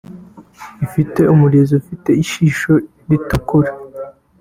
Ifite 0.85 1.21
umurizo 1.33 1.73
ufite 1.81 2.09
ishisho 2.23 2.71
ritukura 3.09 3.71